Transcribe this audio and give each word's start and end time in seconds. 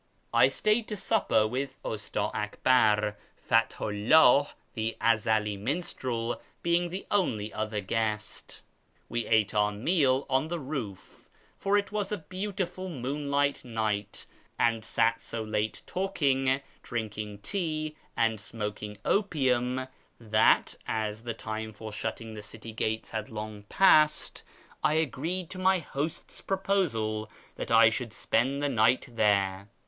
I 0.33 0.47
stayed 0.47 0.87
to 0.87 0.97
supper 0.97 1.45
with 1.45 1.77
Usta 1.85 2.31
Akbar, 2.33 3.15
Fathu 3.37 3.93
'Ihih, 4.09 4.47
the 4.73 4.97
Ezeli 4.99 5.59
minstrel, 5.59 6.41
being 6.63 6.89
the 6.89 7.05
only 7.11 7.53
other 7.53 7.81
guest. 7.81 8.63
We 9.09 9.27
ate 9.27 9.53
our 9.53 9.71
meal 9.71 10.25
on 10.27 10.47
the 10.47 10.57
roof 10.57 11.29
(for 11.59 11.77
it 11.77 11.91
was 11.91 12.11
a 12.11 12.17
beautiful 12.17 12.89
moonlight 12.89 13.63
night), 13.63 14.25
and 14.57 14.83
sat 14.83 15.21
so 15.21 15.43
late 15.43 15.83
talking, 15.85 16.61
drinking 16.81 17.37
tea, 17.43 17.95
and 18.17 18.41
smoking 18.41 18.97
opium, 19.05 19.85
that, 20.19 20.73
as 20.87 21.21
the 21.21 21.35
time 21.35 21.73
for 21.73 21.93
shutting 21.93 22.33
the 22.33 22.41
city 22.41 22.71
gates 22.71 23.11
had 23.11 23.29
long 23.29 23.61
passed, 23.69 24.41
I 24.83 24.95
agreed 24.95 25.51
to 25.51 25.59
ray 25.63 25.79
host's 25.81 26.41
proposal 26.41 27.29
that 27.55 27.69
I 27.69 27.91
should 27.91 28.13
spend 28.13 28.63
the 28.63 28.69
night 28.69 29.05
there. 29.07 29.67